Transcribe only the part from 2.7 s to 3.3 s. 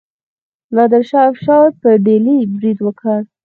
وکړ.